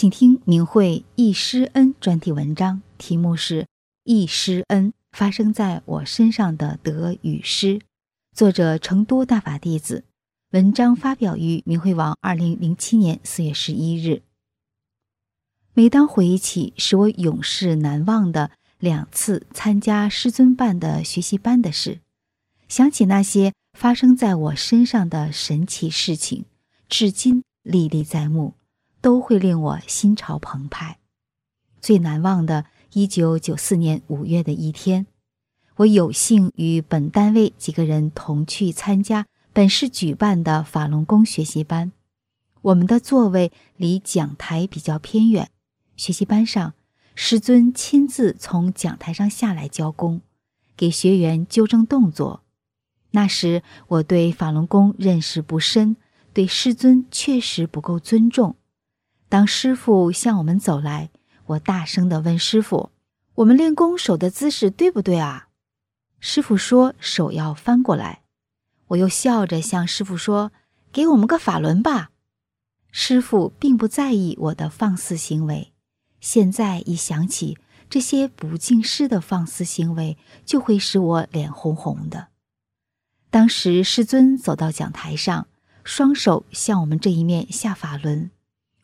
[0.00, 3.64] 请听明慧忆师恩专题文章，题目是
[4.02, 7.78] 《忆师恩发生在我身上的得与失》，
[8.34, 10.04] 作者成都大法弟子。
[10.52, 14.22] 文章发表于明慧网，二零零七年四月十一日。
[15.74, 22.00] 每当回忆起使我永世难忘的两次参加师尊办的学习班的事，
[22.68, 26.46] 想起那些发生在我身上的神奇事情，
[26.88, 28.54] 至今历历在目。
[29.00, 30.98] 都会令我心潮澎湃。
[31.80, 35.06] 最难忘的，一九九四年五月的一天，
[35.76, 41.92] 我有幸与本单位几个人同去参加本市举办的法轮功学习班。
[42.62, 45.50] 我们的座位离讲台比较偏远。
[45.96, 46.74] 学习班上，
[47.14, 50.20] 师尊亲自从讲台上下来教功，
[50.76, 52.42] 给学员纠正动作。
[53.12, 55.96] 那时我对法轮功认识不深，
[56.34, 58.56] 对师尊确实不够尊重。
[59.30, 61.08] 当师傅向我们走来，
[61.46, 62.90] 我大声地问师傅
[63.36, 65.46] ：“我们练功手的姿势对不对啊？”
[66.18, 68.22] 师傅说：“手要翻过来。”
[68.88, 70.50] 我又笑着向师傅说
[70.90, 72.10] ：“给我们个法轮吧。”
[72.90, 75.72] 师傅并不在意我的放肆行为。
[76.20, 77.56] 现在一想起
[77.88, 82.30] 这些不敬师的放肆行为，就会使我脸红红的。
[83.30, 85.46] 当时师尊走到讲台上，
[85.84, 88.32] 双手向我们这一面下法轮。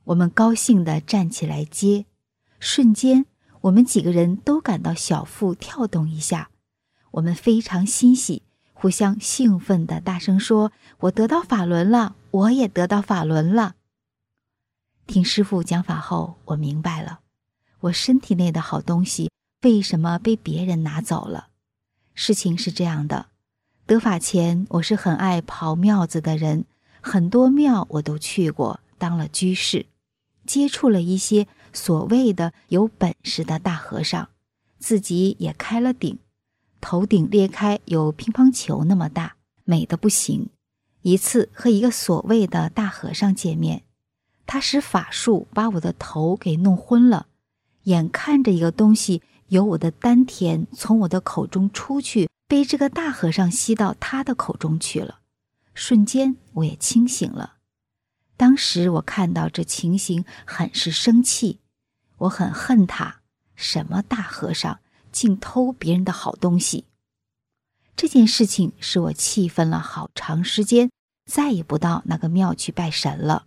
[0.07, 2.07] 我们高兴地站起来接，
[2.61, 3.27] 瞬间，
[3.63, 6.51] 我们几个人都感到小腹跳动一下，
[7.11, 13.75] 我们非常欣喜，互相兴奋地大声说：“我得到法轮了，我也得到法轮了。”
[15.09, 17.19] 听师傅讲法后，我明白了，
[17.81, 21.49] 我身体内的好东西为什么被别人拿走了。
[22.15, 23.27] 事情是这样的，
[23.87, 26.65] 得法前，我是很爱跑庙子的人，
[27.01, 29.87] 很多庙我都去过，当了居士。
[30.47, 34.29] 接触了一些所谓的有本事的大和尚，
[34.79, 36.19] 自己也开了顶，
[36.81, 40.49] 头顶裂开有乒乓球那么大，美的不行。
[41.03, 43.83] 一次和一个所谓的大和尚见面，
[44.47, 47.27] 他使法术把我的头给弄昏了，
[47.85, 55.19] 眼看着一个东西由我的丹田从我的口中出去，被这个大和尚吸到他的口中去了，
[55.75, 57.56] 瞬间我也清醒了。
[58.37, 61.61] 当时我看到这情形，很是生气，
[62.19, 63.23] 我很恨他。
[63.55, 64.81] 什么大和尚
[65.11, 66.85] 竟偷别人的好东西？
[67.97, 70.91] 这件事情使我气愤了好长时间，
[71.25, 73.47] 再也不到那个庙去拜神了。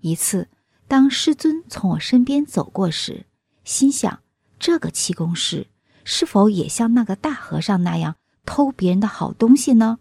[0.00, 0.48] 一次，
[0.88, 3.26] 当师尊从我身边走过时，
[3.64, 4.22] 心想：
[4.58, 5.66] 这个气功师
[6.04, 9.98] 是否也像那个大和尚那样偷别人的好东西呢？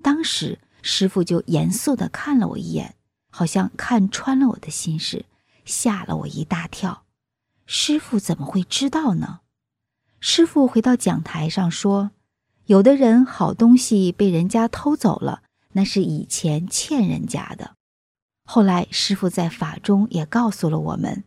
[0.00, 2.94] 当时师傅就严肃地看了我一眼。
[3.30, 5.24] 好像看穿了我的心事，
[5.64, 7.04] 吓了我一大跳。
[7.64, 9.40] 师傅怎么会知道呢？
[10.18, 12.10] 师傅回到讲台上说
[12.66, 15.42] ：“有的人好东西被人家偷走了，
[15.72, 17.76] 那是以前欠人家的。
[18.44, 21.24] 后来师傅在法中也告诉了我们，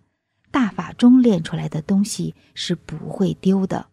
[0.52, 3.88] 大法中练出来的东西是不会丢的。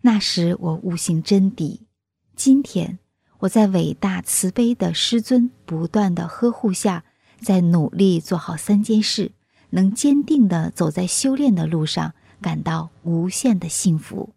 [0.00, 1.86] 那时我悟性真低，
[2.34, 2.98] 今天。”
[3.40, 7.04] 我在伟大慈悲的师尊不断的呵护下，
[7.40, 9.30] 在努力做好三件事，
[9.70, 14.30] 能坚定的走在修炼的路上，感到无限的幸福。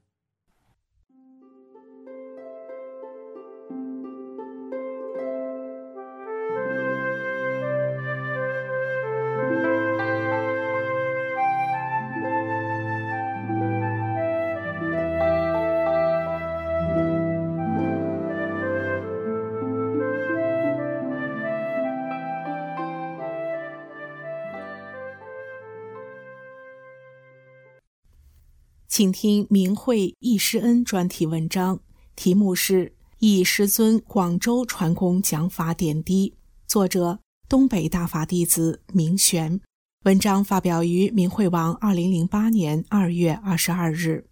[28.91, 31.79] 请听明慧易师恩专题文章，
[32.17, 32.87] 题目是
[33.19, 36.29] 《易师尊广州传功讲法点滴》，
[36.67, 37.17] 作者
[37.47, 39.61] 东北大法弟子明玄。
[40.03, 44.27] 文章发表于明慧网，二零零八年二月二十二日。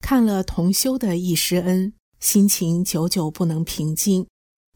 [0.00, 4.24] 看了同修的易师恩，心情久久不能平静。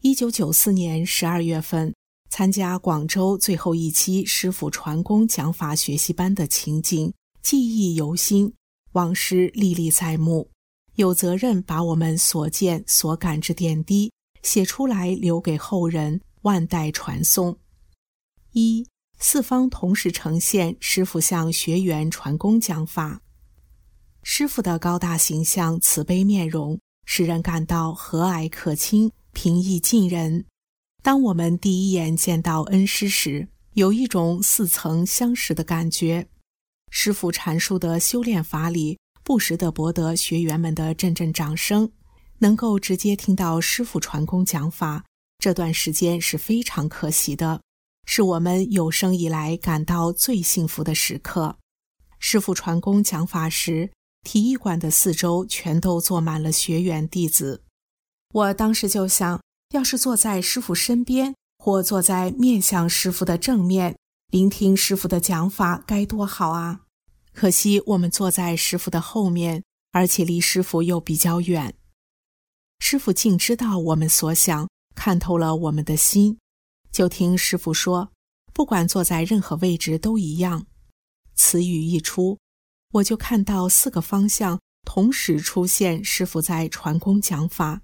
[0.01, 1.95] 一九九四年十二月份，
[2.29, 8.53] 参加广州最后一期师傅传功讲法学习班的情景，记忆犹新，
[8.95, 10.49] 往事历历在目。
[10.95, 14.11] 有责任把我们所见所感之点滴
[14.41, 17.57] 写出来，留给后人，万代传颂。
[18.51, 18.85] 一
[19.19, 23.21] 四方同时呈现师傅向学员传功讲法，
[24.23, 29.11] 师傅的高大形象、慈悲面容，使人感到和蔼可亲。
[29.33, 30.45] 平易近人。
[31.03, 36.29] 当我们第一眼见到恩师时，有一种似曾相识的感觉。
[36.97, 41.91] 师傅阐述的修炼法理，不时地博得学员们的阵阵掌声。
[42.39, 45.03] 能够直接听到师傅传功讲法，
[45.37, 47.61] 这段时间是非常可喜的，
[48.05, 51.57] 是我们有生以来感到最幸福的时刻。
[52.17, 53.91] 师傅传功讲法时，
[54.23, 57.61] 体育馆的四周全都坐满了学员弟子。
[58.33, 59.41] 我当时就想，
[59.73, 63.97] 要是坐在师傅身边，或坐在面向师傅的正面，
[64.31, 66.83] 聆听师傅的讲法，该多好啊！
[67.35, 69.61] 可惜我们坐在师傅的后面，
[69.91, 71.75] 而且离师傅又比较远。
[72.79, 76.39] 师傅竟知道我们所想，看透了我们的心。
[76.91, 78.11] 就听师傅说，
[78.53, 80.65] 不管坐在任何位置都一样。
[81.35, 82.39] 此语一出，
[82.93, 87.81] 我就看到四个方向同时出现师傅在传功讲法。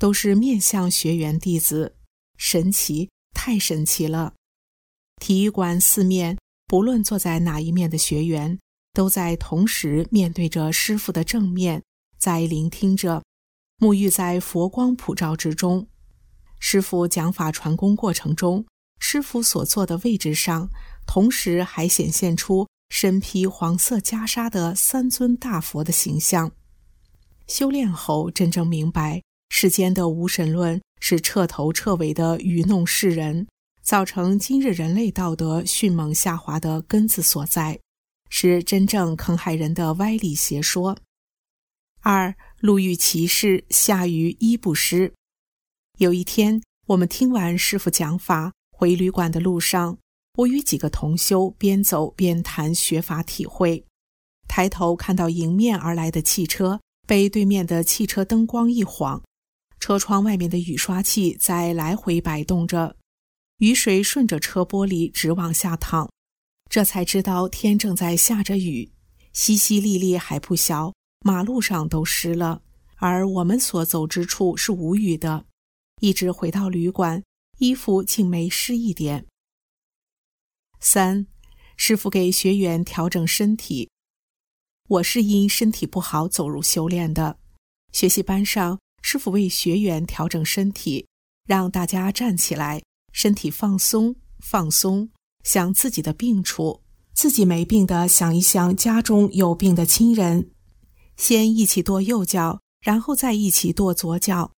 [0.00, 1.96] 都是面向学员弟子，
[2.36, 4.34] 神奇，太神奇了！
[5.20, 8.56] 体育馆四面，不论坐在哪一面的学员，
[8.98, 11.80] 都在同时面对着师傅的正面，
[12.18, 13.22] 在聆听着，
[13.78, 15.86] 沐浴在佛光普照之中。
[16.58, 18.66] 师傅讲法传功过程中，
[18.98, 20.68] 师傅所坐的位置上，
[21.06, 26.50] 同时还显现出身披黄色袈裟的三尊大佛的形象。
[27.46, 29.22] 修炼后，真正明白。
[29.48, 33.46] 世间的无神论是彻头彻尾的愚弄世人，
[33.80, 37.78] 造成今日人类道德迅猛下滑的根子所在，
[38.28, 40.98] 是真正坑害人的歪理邪说。
[42.00, 45.12] 二路遇奇事，下雨衣不湿。
[45.98, 49.98] 有一天，我们听完师傅讲法，回旅馆的路上，
[50.36, 53.84] 我与几个同修边走边谈学法体会，
[54.46, 59.22] 抬头看到迎面而来的汽车被对面的汽车灯光一晃。
[59.80, 62.96] 车窗外面的雨刷器在来回摆动着，
[63.58, 66.10] 雨水顺着车玻璃直往下淌。
[66.68, 68.90] 这才知道天正在下着雨，
[69.34, 70.92] 淅淅沥沥还不小，
[71.24, 72.62] 马路上都湿了。
[72.96, 75.46] 而我们所走之处是无雨的，
[76.00, 77.22] 一直回到旅馆，
[77.58, 79.26] 衣服竟没湿一点。
[80.80, 81.26] 三，
[81.76, 83.88] 师傅给学员调整身体。
[84.88, 87.38] 我是因身体不好走入修炼的，
[87.92, 88.78] 学习班上。
[89.00, 91.06] 师傅为学员调整身体，
[91.46, 92.82] 让大家站起来，
[93.12, 95.08] 身体放松，放松，
[95.44, 96.82] 想自己的病处，
[97.14, 100.50] 自己没病的想一想家中有病的亲人，
[101.16, 104.52] 先一起跺右脚，然后再一起跺左脚。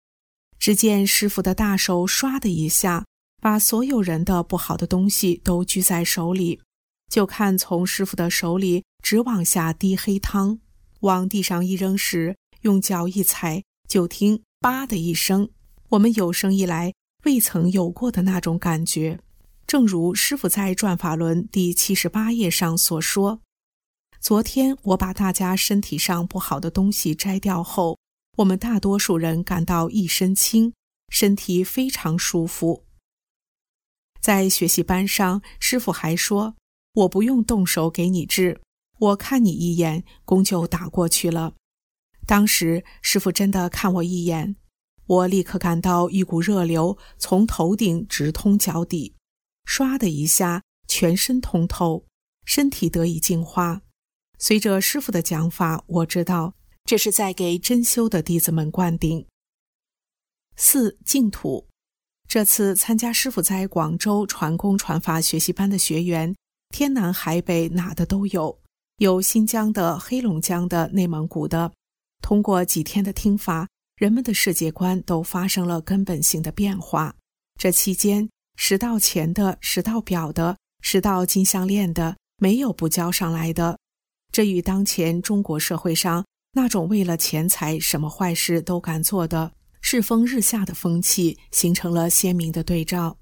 [0.59, 3.07] 只见师傅的大手唰的一下，
[3.41, 6.61] 把所有人的不好的东西都举在手里，
[7.09, 10.59] 就看从师傅的手里直往下滴黑汤，
[11.01, 13.63] 往地上一扔时，用脚一踩。
[13.89, 15.51] 就听“吧”的一声，
[15.89, 16.95] 我们有生以来
[17.25, 19.19] 未曾有过的那种感觉。
[19.71, 23.41] 正如师傅在《转法轮》第七十八页上所说
[24.19, 27.97] ：“昨天我把大家身体上不好的东西摘掉后，
[28.39, 30.73] 我们大多数人感到一身轻，
[31.09, 32.85] 身体非常舒服。”
[34.21, 36.57] 在学习班上，师傅还说
[36.95, 38.61] ：“我不用动手给你治，
[38.99, 41.55] 我看你一眼，功就打过去了。”
[42.27, 44.57] 当时师傅真的看我一眼，
[45.07, 49.15] 我立刻感到一股热流从头顶直通脚底，
[49.71, 52.05] 唰的一下，全身通透，
[52.45, 53.81] 身体得以净化。
[54.37, 56.53] 随着师傅的讲法，我知道
[56.85, 59.25] 这是在给真修的弟子们灌顶。
[60.57, 61.69] 四净土，
[62.27, 66.35] 这次参加师傅在广州传功传法学习班的学员，
[66.71, 68.61] 天南海北哪的都有，
[68.97, 71.73] 有新疆的、黑龙江的、内蒙古的。
[72.21, 77.15] 通过几天的听法，人们的世界观都发生了根本性的变化。
[77.57, 78.29] 这期间，
[78.62, 83.79] 拾到钱的、拾到表的、拾到金项链的，没有不交上来的。
[84.31, 89.50] 这与当前中国社会上那种为了钱财什么坏事都敢做的
[89.81, 93.17] 世风日下的风气形成了鲜明的对照。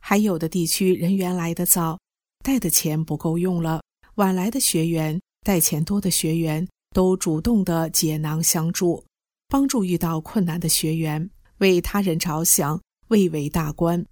[0.00, 1.96] 还有的地区人员来得早，
[2.44, 3.80] 带的钱不够用了，
[4.16, 6.66] 晚来的学员带钱多的学员。
[6.92, 9.04] 都主动的解囊相助，
[9.48, 14.04] 帮助遇到困难的学员，为他人着想，蔚为大观。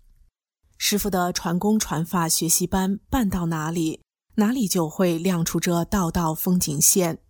[0.86, 4.02] 师傅的传功传法学习班办到哪里，
[4.34, 7.20] 哪里就会亮出这道道风景线。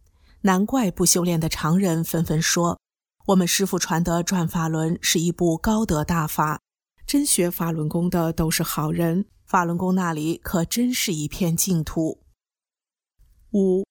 [0.40, 2.80] 难怪不修炼的常人纷纷说，
[3.26, 6.60] 我们师傅传的转法轮是一部高德大法。
[7.06, 12.22] 真学法轮功的都是好人，法轮功那里可真是一片净土。
[13.52, 13.84] 五，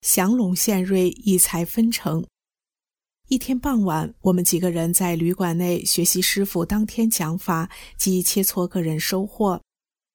[0.00, 2.26] 降龙献瑞，一财分成。
[3.28, 9.58] 一天傍晚，我们几个人在旅馆内学习师傅当天讲法及切磋个人收获，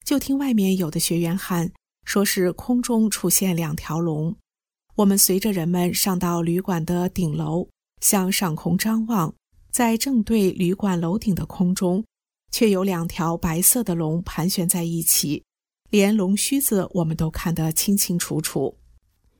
[0.05, 1.71] 就听外面有的学员喊，
[2.05, 4.35] 说是空中出现两条龙。
[4.95, 7.67] 我们随着人们上到旅馆的顶楼，
[7.99, 9.33] 向上空张望，
[9.71, 12.03] 在正对旅馆楼顶的空中。
[12.51, 15.43] 却有两条白色的龙盘旋在一起，
[15.91, 18.75] 连龙须子我们都看得清清楚楚。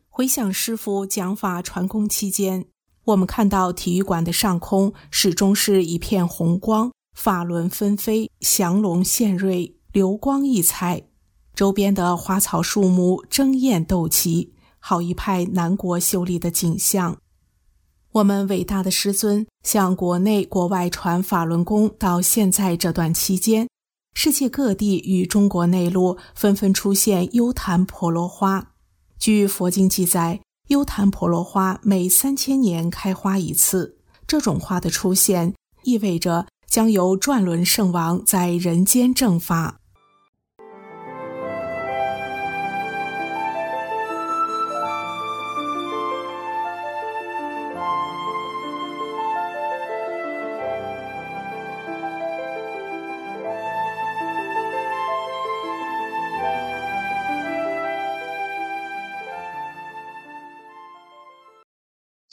[0.10, 2.64] 回想师傅讲法传功期间，
[3.10, 11.08] 我们看到体育馆的上空始终是一片红光，法轮纷飞，祥龙现瑞，流光溢彩，
[11.56, 17.18] 周边的花草树木争艳斗奇，好一派南国秀丽的景象。
[18.12, 23.68] 我们伟大的师尊向国内国外传法轮功，到现在这段期间，
[24.14, 28.74] 世界各地与中国内陆纷纷出现优昙婆罗花。
[29.18, 33.98] 据佛经记载，优昙婆罗花每三千年开花一次。
[34.26, 39.79] 这种花的出现，意味着将由转轮圣王在人间正法。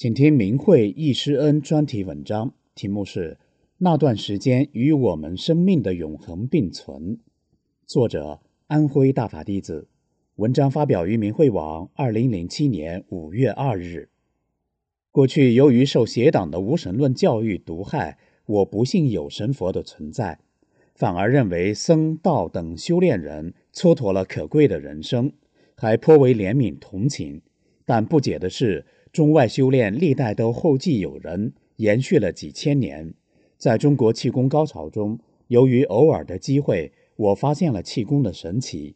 [0.06, 3.32] 请听明慧易师恩专题文章，题目是
[3.78, 7.16] 《那段时间与我们生命的永恒并存》，
[7.86, 9.88] 作者安徽大法弟子。
[10.36, 14.08] 文章发表于明慧网，二零零七年五月二日。
[15.10, 20.38] 过去由于受邪党的无神论教育毒害，我不信有神佛的存在，
[20.94, 25.32] 反而认为僧道等修炼人蹉跎了可贵的人生，
[25.75, 27.42] 还颇为怜悯同情。
[27.84, 28.86] 但不解的是。
[29.16, 33.14] 中外修炼历代都后继有人，延续了几千年。
[33.56, 35.18] 在中国气功高潮中，
[35.49, 38.94] 由于偶尔的机会，我发现了气功的神奇。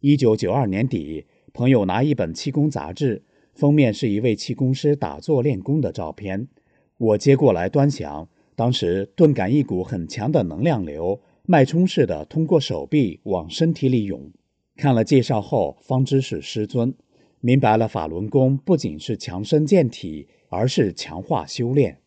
[0.00, 3.22] 一九九二年底，朋友拿一本气功杂志，
[3.52, 6.48] 封面是一位气功师打坐练功的照片。
[6.96, 14.32] 我接过来端详，当时顿感一股很强的能量流，脉冲似的通过手臂往身体里涌。
[14.76, 16.94] 看了介绍后，方知是师尊。
[17.40, 22.00] 明白了，法轮功不仅是强身健体，而是强化修炼。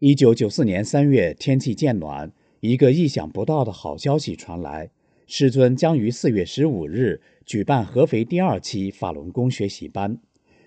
[0.00, 4.90] 一九九四年三月，天气渐暖，一个意想不到的好消息传来：
[5.26, 10.18] 师尊将于四月十五日举办合肥第二期法轮功学习班。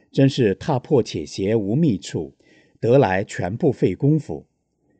[0.10, 2.33] 真是踏破铁鞋无觅处，
[2.79, 4.45] 得来全不费功夫。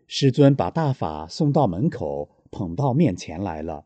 [0.08, 3.86] 师尊把大法送到门口，捧到面前来了。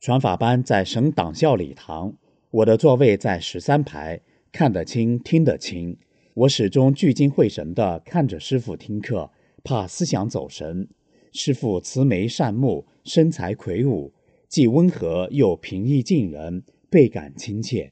[0.00, 2.14] 传法班在省党校礼堂。
[2.54, 4.20] 我的座位在十三排，
[4.52, 5.96] 看得清，听得清。
[6.34, 9.28] 我始终聚精会神地看着师傅听课，
[9.64, 10.88] 怕思想走神。
[11.32, 14.12] 师傅慈眉善目，身材魁梧，
[14.48, 17.90] 既温和又平易近人，倍感亲切。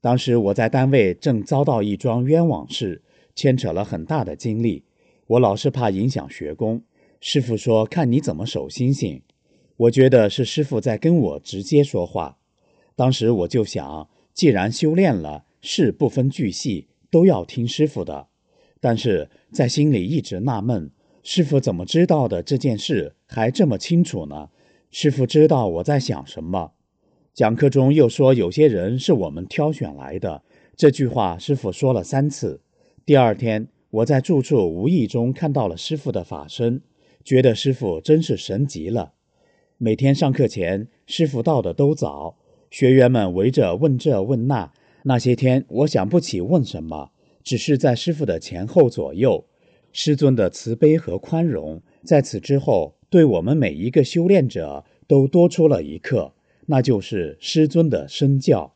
[0.00, 3.02] 当时我在单位正遭到一桩冤枉事，
[3.34, 4.84] 牵扯了很大的精力。
[5.26, 6.84] 我老是怕影响学功。
[7.20, 9.20] 师傅说：“看你怎么守心性。”
[9.76, 12.36] 我觉得是师傅在跟我直接说话。
[13.00, 18.26] 当时我就想，既然修炼了，事不分巨细，都要听师傅的。
[18.78, 20.90] 但是在心里一直纳闷，
[21.22, 24.50] 师傅怎么知道的这件事还这么清楚呢？
[24.90, 26.72] 师傅知道我在想什么。
[27.32, 30.42] 讲课中又说有些人是我们挑选来的，
[30.76, 32.60] 这句话师傅说了三次。
[33.06, 36.82] 第二天我在住处无意中看到了师傅的法身，
[37.24, 39.14] 觉得师傅真是神极了。
[39.78, 42.36] 每天上课前，师傅到的都早。
[42.70, 44.72] 学员们围着问这问那，
[45.02, 47.10] 那些天我想不起问什么，
[47.42, 49.44] 只是在师傅的前后左右，
[49.92, 56.32] 师尊的慈悲和宽容，在此之后，对我们每一个修炼者都多出了一课，
[56.66, 58.74] 那就是师尊的身教。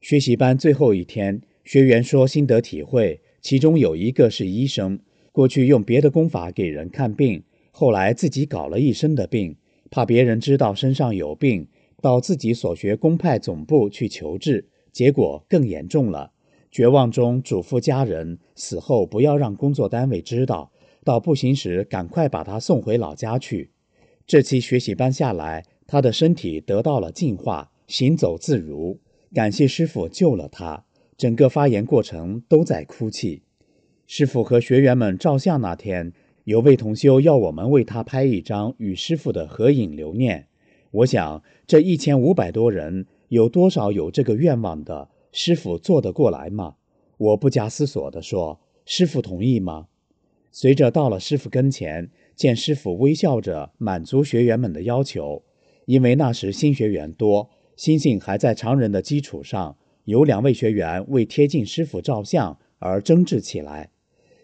[0.00, 5.00] 学习班最后一天，学员说心得体会，其中有一个是医生，
[5.32, 9.56] 过去用别的功法给人看病，后来自己搞了一身的病，
[9.90, 11.66] 怕别人知道身上有病。
[12.04, 16.32] 到自己所学公派总部去求治，结果更严重了。
[16.70, 20.70] 绝望中嘱咐家人，死后不要让工作单位知道，
[21.02, 23.70] 到不行时赶快把他送回老家去。
[24.26, 29.00] 这期学习班下来，他的身体得到了净化，行走自如。
[29.32, 30.84] 感谢师傅救了他。
[31.16, 33.44] 整个发言过程都在哭泣。
[34.06, 36.12] 师傅和学员们照相那天，
[36.44, 40.48] 有位同修要我们为他拍一张与师傅的合影留念。
[40.94, 45.08] 我想，这一千五百多人，有多少有这个愿望的？
[45.32, 46.76] 师傅做得过来吗？
[47.16, 49.88] 我不加思索地说：“师傅同意吗？”
[50.52, 55.42] 随着到了师傅跟前，见师傅微笑着满足学员们的要求。
[55.86, 63.90] 因为那时新学员多，心性还在常人的基础上，有两位学员为贴近师傅照相而争执起来。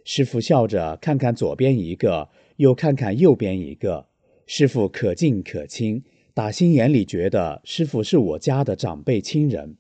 [0.05, 4.09] 师傅笑着看看左边一个，又看看右边一个。
[4.47, 9.77] 师傅可敬可亲，打心眼里觉得师傅是我家的长辈亲人。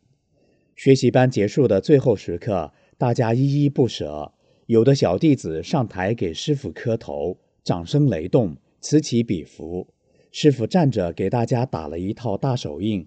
[0.74, 4.32] 学习班结束的最后时刻，大家依依不舍。
[4.66, 9.88] 有的小弟子上台给师傅磕头，掌声雷动，此起彼伏。
[10.32, 13.06] 师傅站着给大家打了一套大手印。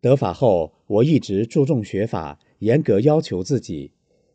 [0.00, 3.92] 得法后，我一直注重学法，严格要求自己。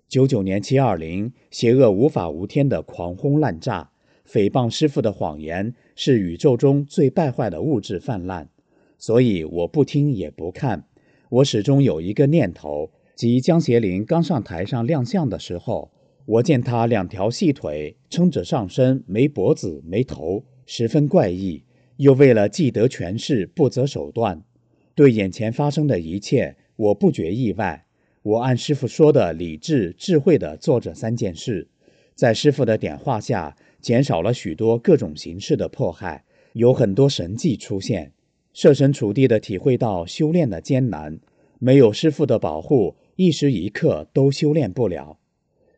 [0.08, 3.92] 九九年七二零，邪恶无法无天的狂轰滥炸，
[4.28, 5.74] 诽谤师傅的谎言
[6.04, 8.50] 是宇宙中最败坏的物质泛滥，
[8.98, 10.88] 所以我不听也不看。
[11.30, 15.92] 我始终有一个念头，即江邪林刚上台上亮相的时候，
[16.26, 21.62] 我见他两条细腿撑着上身，没脖子没头，十分怪异，
[21.98, 24.44] 又为了既得权势不择手段。
[24.96, 27.86] 对眼前发生的一切，我不觉意外。
[28.24, 31.68] 我按师傅说的理智、智慧地做着三件事，
[32.16, 36.24] 在师傅的点化下，减少了许多各种形式的迫害，
[36.54, 38.14] 有很多神迹出现，
[38.54, 41.20] 设身处地地体会到修炼的艰难。
[41.60, 45.18] 没有师傅的保护，一时一刻都修炼不了。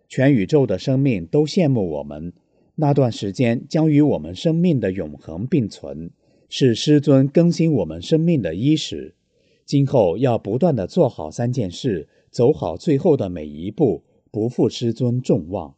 [0.07, 2.33] 全宇宙的生命都羡慕我们，
[2.75, 6.11] 那段时间将与我们生命的永恒并存，
[6.49, 9.15] 是师尊更新我们生命的伊始。
[9.65, 12.09] 今后要不断地做好三件事。
[12.29, 14.01] 走好最后的每一步，
[14.31, 15.75] 不负师尊众望。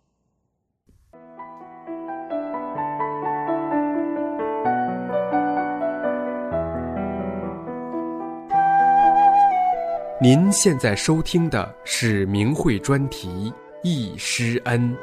[10.22, 13.28] 您现在收听的是明慧专题
[13.84, 14.96] 《易师恩》。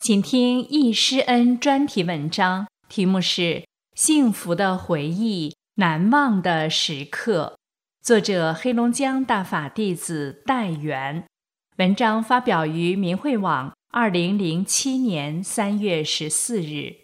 [0.00, 3.40] 请听易师恩专题文章，题目是
[3.94, 7.56] 《幸福的回忆，难忘的时刻》，
[8.04, 11.24] 作者黑龙江大法弟子戴元。
[11.76, 16.96] 文章发表于明慧网，二零零七年三月十四日。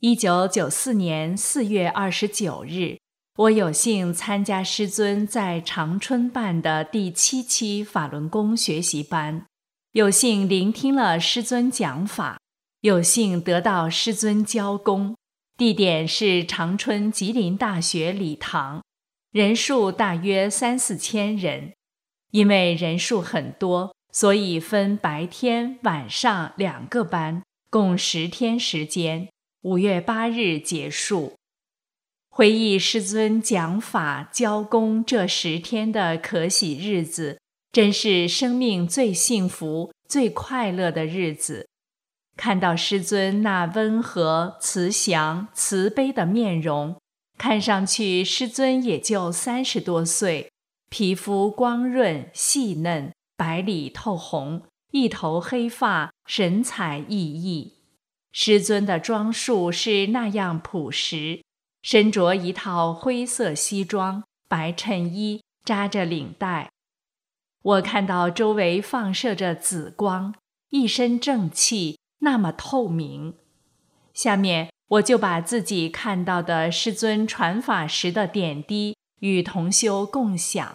[0.00, 2.98] 一九九四年四月二十九日，
[3.36, 9.46] 我有幸参加师尊在长春办的第七期法轮功学习班。
[9.92, 12.38] 有幸聆听了师尊讲法，
[12.82, 15.16] 有幸得到师尊教功，
[15.56, 18.84] 地点是长春吉林大学礼堂，
[19.32, 21.72] 人数大约三四千人。
[22.30, 29.28] 因为人数很多，所以分白天、晚上两个班，共十天时间。
[29.62, 31.34] 五月八日结束。
[32.30, 37.38] 回忆师尊讲法教功这十天的可喜日子。
[37.72, 41.68] 真是生命最幸福、最快乐的日子。
[42.36, 46.96] 看到师尊那温和、慈祥、慈悲的面容，
[47.38, 50.50] 看上去师尊也就三十多岁，
[50.88, 57.70] 皮肤光润细嫩，白里透红，一头黑发，神采奕奕。
[58.32, 61.42] 师尊的装束是那样朴实，
[61.80, 66.68] 身着一套灰色西装，白衬衣，扎着领带。
[67.62, 70.34] 我看到周围放射着紫光，
[70.68, 73.36] 一身正气，那么透明。
[74.12, 80.74] 下面我就把自己看到的师尊传法时的点滴与同修共享，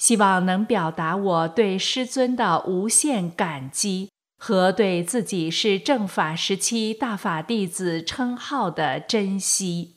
[0.00, 4.08] 希望能表达我对师尊的无限感激
[4.38, 9.96] 和对自己是正法时期大法弟子称号的珍惜。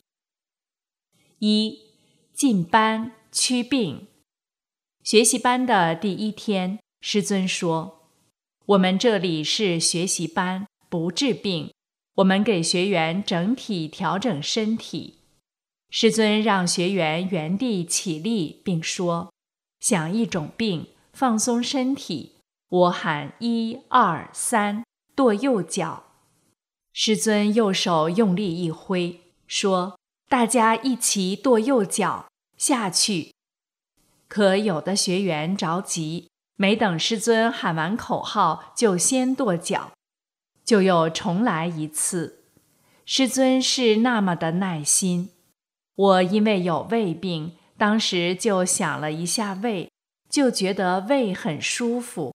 [1.38, 1.78] 一
[2.34, 4.06] 进班祛病。
[5.02, 8.10] 学习班的第一天，师尊说
[8.66, 11.72] ：“我们这里是学习班，不治病。
[12.16, 15.20] 我们给学员整体调整身体。”
[15.88, 19.32] 师尊让学员原地起立，并说
[19.84, 22.36] ：“想一种病，放松身体。
[22.70, 24.82] 我喊一二三，
[25.14, 26.04] 跺右脚。
[26.94, 33.34] 师尊右手用力一挥，说：大家一起跺右脚下去。”
[34.26, 39.92] 可有的学员着急，没等师尊喊完口号，就先跺脚，
[40.64, 42.44] 就又重来一次。
[43.04, 45.28] 师尊是那么的耐心。
[45.94, 49.90] 我因为有胃病，当时就想了一下胃，
[50.30, 52.32] 就觉得胃很舒服。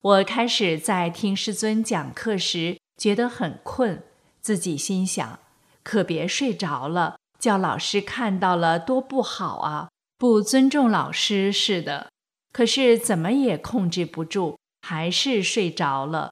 [0.00, 4.04] 我开始在听师尊讲课时觉得很困，
[4.40, 5.40] 自己心想：
[5.82, 12.12] 可别睡着了，叫老师看到了多不好啊，不尊重老师似的。
[12.52, 16.30] 可是怎么也控制不住，还是睡着了。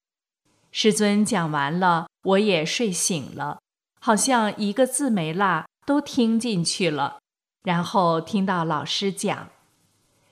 [0.70, 3.58] 师尊讲完了，我也睡醒了，
[4.00, 5.64] 好像一个字没落。
[5.84, 7.18] 都听进去了，
[7.62, 9.48] 然后听到老师讲，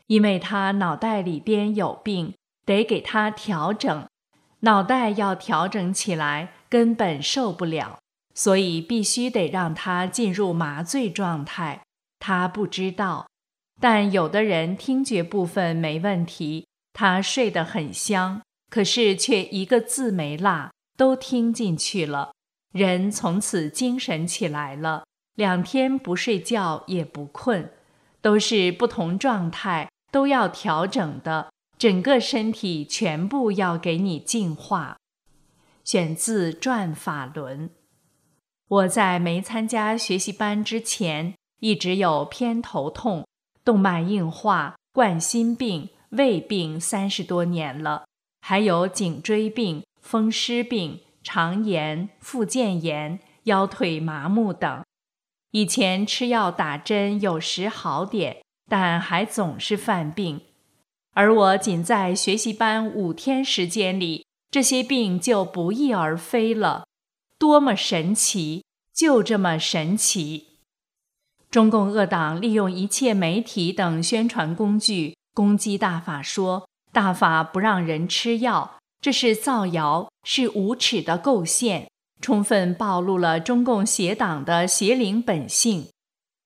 [0.07, 4.07] 因为他脑袋里边有病，得给他调整，
[4.61, 7.99] 脑袋要调整起来根本受不了，
[8.35, 11.83] 所以必须得让他进入麻醉状态。
[12.19, 13.27] 他不知道，
[13.81, 22.33] 但有的人听觉部分没问题，他睡得很香，可是却一个字没落，都听进去了，
[22.73, 25.05] 人从此精神起来了。
[25.41, 27.71] 两天不睡觉也不困，
[28.21, 34.99] 都是不同状态，都要调整的，整个身体全部要给你净化。
[35.83, 37.69] 选自《转法轮》。
[38.69, 43.27] 我在没参加学习班之前，一直有偏头痛、
[43.65, 48.05] 动脉硬化、冠心病、胃病三十多年了，
[48.43, 54.83] 还有颈椎病、风湿病、肠炎、附件炎、腰腿麻木等。
[55.53, 60.41] 以前吃药打针有时好点，但还总是犯病。
[61.13, 66.85] 而我仅在学习班五天时间里，这些病就不翼而飞了，
[67.39, 68.63] 多么神奇！
[68.95, 70.49] 就这么神奇。
[71.51, 81.89] 中共恶党利用一切媒体等宣传工具攻击大法，说大法不让人吃药，这是造谣，是无耻的构陷。
[82.21, 85.89] 充分暴露了中共邪党的邪灵本性。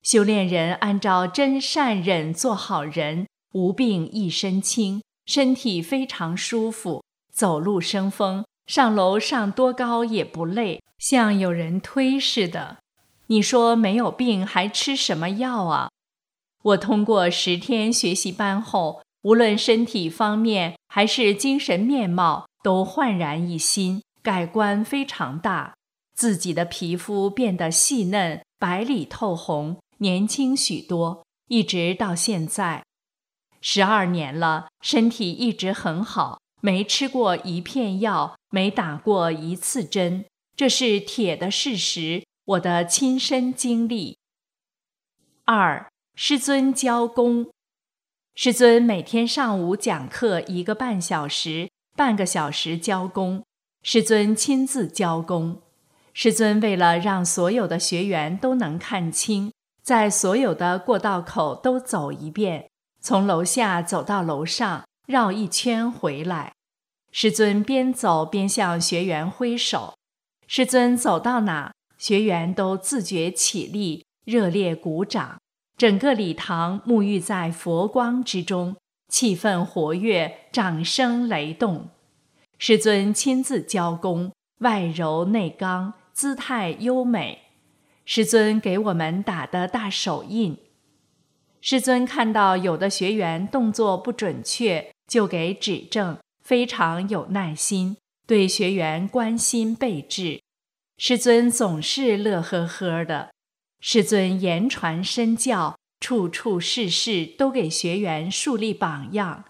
[0.03, 12.77] 修炼人按照真善忍做好人，无病一身轻，身体非常舒服，走路生风，上楼上多高也不累，像有人推似的。
[13.29, 15.89] 你说没有病还吃什么药啊？
[16.63, 24.03] 我通过十天学习班后，无论身体方面还是精神面貌，都焕然一新。
[24.25, 25.75] 改观非常大，
[26.15, 32.83] 自己的皮肤变得细嫩、白里透红，年轻许多，一直到现在，
[33.61, 40.25] 十二年了，身体一直很好，没吃过一片药，没打过一次针，
[40.57, 44.17] 这是铁的事实，我的亲身经历。
[45.45, 47.51] 二师尊教功，
[48.35, 53.45] 师尊每天上午讲课一个半小时，半个小时教功。
[53.87, 55.61] 师尊亲自教功，
[56.15, 62.71] 师尊为了让所有的学员都能看清，在所有的过道口都走一遍，
[63.03, 66.55] 从楼下走到楼上，绕一圈回来。
[67.13, 69.93] 师尊边走边向学员挥手，
[70.47, 75.37] 师尊走到哪，学员都自觉起立，热烈鼓掌。
[75.77, 78.77] 整个礼堂沐浴在佛光之中，
[79.09, 81.91] 气氛活跃，掌声雷动。
[82.67, 87.43] 师尊亲自教功，外柔内刚，姿态优美。
[88.07, 90.57] 师尊给我们打的大手印。
[91.61, 100.41] 师尊看到有的学员动作不准确，就给指正，非常有耐心，对学员关心备至。
[100.97, 103.29] 师尊总是乐呵呵的。
[103.83, 109.45] 师尊言传身教，处处事事都给学员树立榜样。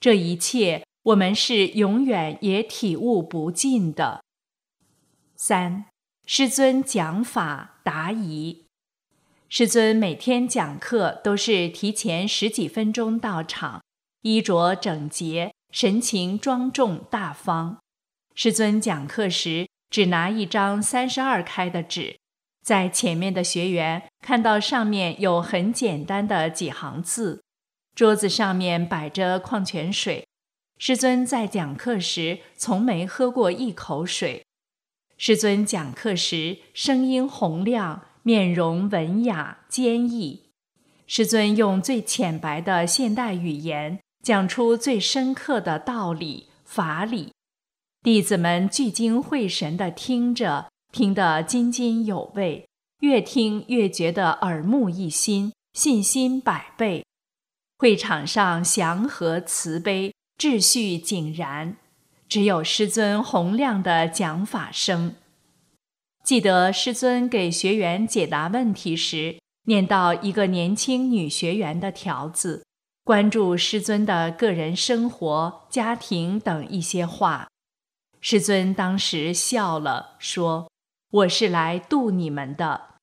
[0.00, 0.82] 这一切。
[1.04, 4.22] 我们是永远也体悟不尽的。
[5.36, 5.84] 三，
[6.24, 8.64] 师尊讲法答疑。
[9.50, 13.82] 师尊每天讲课都是提前十几分钟到场，
[14.22, 17.78] 衣着整洁，神情庄重大方。
[18.34, 22.16] 师尊讲课时只拿一张三十二开的纸，
[22.62, 27.42] 在前面的学员看到上面有很简单的几行字，
[27.94, 30.26] 桌子上面摆着矿泉水。
[30.78, 34.44] 师尊在讲课时从没喝过一口水。
[35.16, 40.50] 师尊讲课时声音洪亮，面容文雅坚毅。
[41.06, 47.32] 师尊用最浅白的现代语言讲出最深刻的道理法理，
[48.02, 52.66] 弟子们聚精会神地听着，听得津津有味，
[53.00, 57.04] 越听越觉得耳目一新，信心百倍。
[57.76, 61.76] 会场上祥和慈悲，秩序井然，
[62.28, 65.14] 只有师尊洪亮的讲法声。
[66.24, 72.64] 记得师尊给学员解答问题时，念到一个年轻女学员的条子，
[73.04, 77.48] 关注师尊的个人生活、家庭等一些话。
[78.20, 80.70] 师尊当时笑了，说
[81.12, 82.94] ：“我是来度你们的。”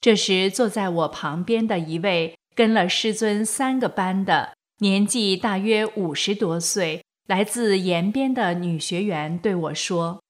[0.00, 10.22] 这时，坐在我旁边的一位跟了师尊三个班的年纪大约五十多岁、来自延边的女学员对我说。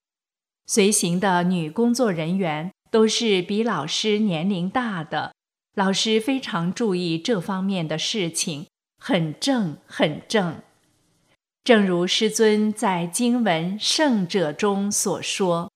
[0.65, 5.33] 随行的女工作人员都是比老师年龄大的，
[5.75, 10.61] 老师非常注意这方面的事情，很正很正。
[11.65, 15.69] 正如师尊在经文《圣者》中所说：“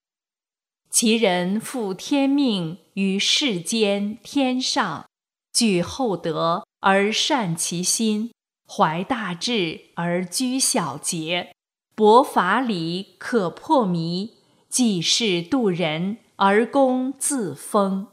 [0.90, 5.06] 其人负天命于世间天上，
[5.52, 8.32] 具厚德而善其心，
[8.72, 11.54] 怀大志而居小节，
[11.94, 14.38] 博法理可破迷。”
[14.72, 18.08] 济世度人而功自封。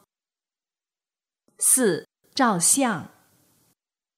[1.57, 3.13] 四照相，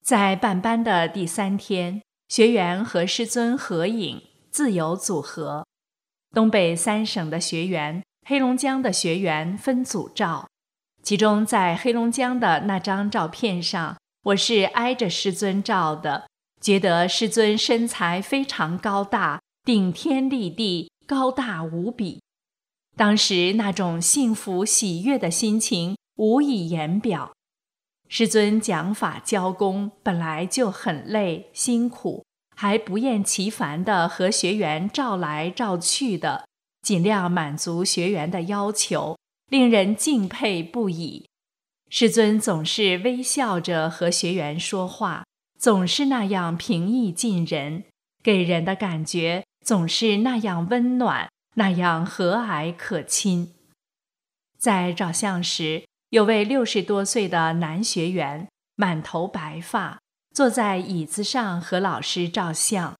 [0.03, 5.67] 在办班的第三天，学员和师尊合影，自由组合。
[6.33, 10.47] 东北三省的学员、黑龙江的学员分组照。
[11.03, 16.27] 其中在黑龙江的那张照片上，我是挨着师尊照的，
[16.61, 22.21] 觉得师尊身材非常高大，顶天立地，高大无比。
[22.95, 27.31] 当时那种幸福喜悦的心情无以言表。
[28.07, 32.23] 师尊讲法教功本来就很累辛苦，
[32.55, 36.45] 还不厌其烦地和学员照来照去的，
[36.81, 39.17] 尽量满足学员的要求，
[39.49, 41.25] 令人敬佩不已。
[41.89, 45.23] 师尊总是微笑着和学员说话，
[45.61, 47.83] 总是那样平易近人，
[48.23, 51.29] 给人的感觉总是那样温暖。
[51.55, 53.53] 那样和蔼可亲。
[54.57, 59.99] 在照相时，有位六十多岁的男学员，满头白发，
[60.33, 62.95] 坐在椅子上和老师照相。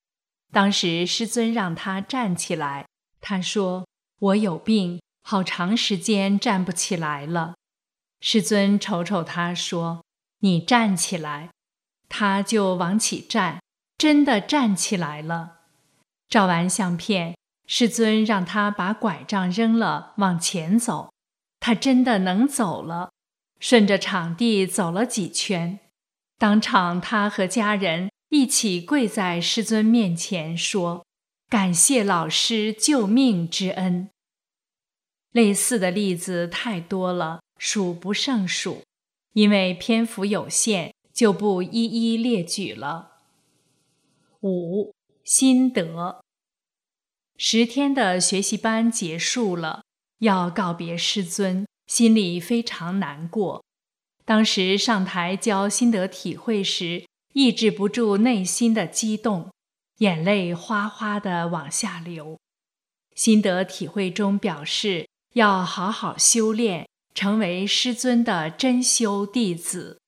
[0.52, 2.86] 当时师尊让他站起来，
[3.22, 3.88] 他说
[4.20, 7.56] ：“我有病，好长时间站不起来了。”
[8.22, 10.04] 师尊瞅瞅他说
[10.42, 11.50] ：“你站起来。”
[12.12, 13.60] 他就往起站，
[13.98, 15.62] 真的站起来了。
[16.28, 17.36] 照完相片。
[17.68, 21.10] 师尊让他把拐杖扔了，往前走。
[21.62, 23.12] 他真的能走了，
[23.62, 25.80] 顺着场地走了几圈。
[26.38, 31.06] 当场，他和家人一起跪在师尊面前，说
[31.48, 34.10] ：“感谢老师救命之恩。”
[35.32, 38.82] 类似的例子太多了，数不胜数。
[39.32, 43.20] 因为篇幅有限，就不一一列举了。
[44.42, 44.94] 五
[45.24, 46.22] 心得。
[47.38, 49.84] 十天的学习班结束了，
[50.20, 53.64] 要告别师尊，心里非常难过。
[54.26, 59.52] 当时上台教心得体会时，抑制不住内心的激动，
[59.98, 62.38] 眼泪哗哗地往下流。
[63.16, 70.01] 心得体会中表示，要好好修炼，成为师尊的真修弟子。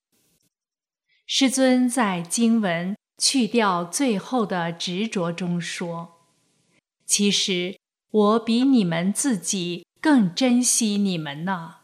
[1.35, 6.27] 师尊在经文去掉最后的执着中说。
[7.07, 7.79] 其实
[8.11, 11.77] 我比你们自己更珍惜你们呢。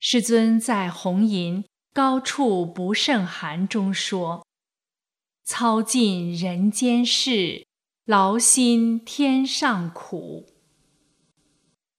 [0.00, 4.46] 师尊在红吟高处不胜寒中说
[5.44, 7.66] ：“操尽人间事，
[8.06, 10.46] 劳心天上苦。”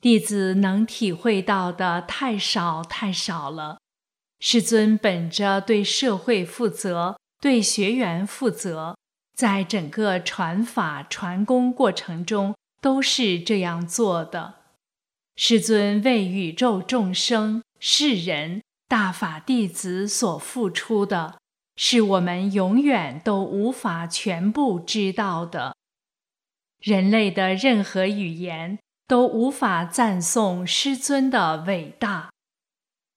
[0.01, 3.77] 弟子能体会到的太少太少了。
[4.47, 8.95] 师尊本着对社会负责、对学员负责。
[9.35, 14.53] 在整个传法传功过程中，都是这样做的。
[15.35, 21.39] 师尊为宇宙众生、世人、大法弟子所付出的，
[21.75, 25.75] 是我们永远都无法全部知道的。
[26.79, 28.77] 人类的任何语言
[29.07, 32.29] 都无法赞颂师尊的伟大，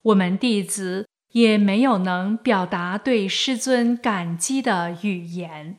[0.00, 5.78] 我们弟子也没有能表达对师尊感激的语言。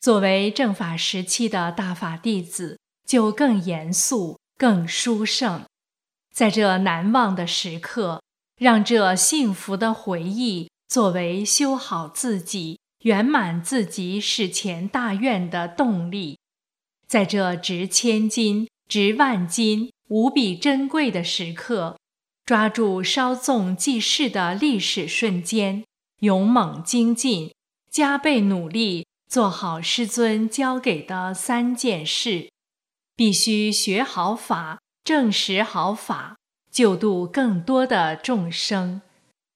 [0.00, 5.64] 作为正法时期的大法弟子，就更严肃、更殊胜。
[6.30, 8.20] 在这难忘的时刻，
[8.58, 16.38] 让这幸福的回忆作为修好自己、圆满自己史前大愿的动力。
[17.06, 21.96] 在这值千金、值万金、无比珍贵的时刻，
[22.46, 25.82] 抓住稍纵即逝的历史瞬间，
[26.20, 27.50] 勇猛精进，
[27.90, 32.50] 加倍努力，做好师尊交给的三件事。
[33.16, 36.36] 必须学好法，证实好法，
[36.70, 39.00] 救度更多的众生，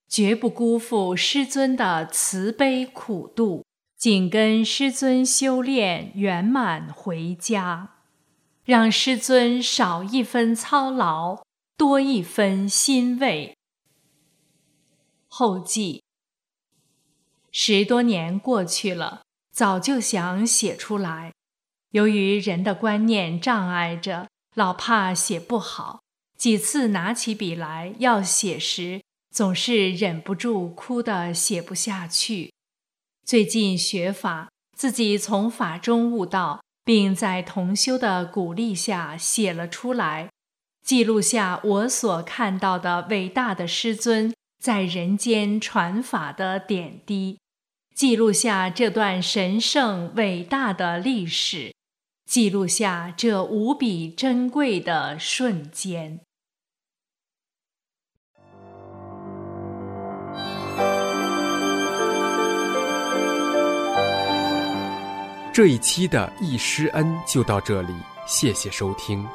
[0.09, 3.67] 绝不辜负师尊的慈悲苦度，
[3.99, 7.97] 紧跟师尊修炼圆满回家，
[8.65, 11.43] 让师尊少一分操劳，
[11.79, 13.57] 多一分欣慰。
[15.29, 16.03] 后记：
[17.53, 21.33] 十多年过去了，早就想写出来。
[21.93, 26.01] 由于人的观念障碍着，老怕写不好。
[26.37, 32.53] 几次拿起笔来要写时，总是忍不住哭得写不下去。
[33.25, 40.29] 最近学法，自己从法中悟道，并在同修的鼓励下写了出来，
[40.89, 47.39] 记录下我所看到的伟大的师尊在人间传法的点滴，
[47.95, 51.75] 记录下这段神圣伟大的历史。
[52.25, 56.21] 记录下这无比珍贵的瞬间。
[65.53, 67.93] 这一期的一师恩就到这里，
[68.27, 69.29] 谢谢收听。